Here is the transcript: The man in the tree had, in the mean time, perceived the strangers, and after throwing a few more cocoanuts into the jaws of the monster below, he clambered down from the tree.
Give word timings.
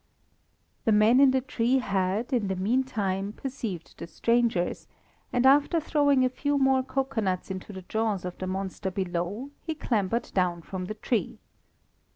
The 0.85 0.91
man 0.91 1.19
in 1.19 1.29
the 1.29 1.41
tree 1.41 1.77
had, 1.77 2.33
in 2.33 2.47
the 2.47 2.55
mean 2.55 2.83
time, 2.83 3.33
perceived 3.33 3.99
the 3.99 4.07
strangers, 4.07 4.87
and 5.31 5.45
after 5.45 5.79
throwing 5.79 6.25
a 6.25 6.29
few 6.29 6.57
more 6.57 6.81
cocoanuts 6.81 7.51
into 7.51 7.71
the 7.71 7.83
jaws 7.83 8.25
of 8.25 8.35
the 8.39 8.47
monster 8.47 8.89
below, 8.89 9.51
he 9.61 9.75
clambered 9.75 10.31
down 10.33 10.63
from 10.63 10.85
the 10.85 10.95
tree. 10.95 11.37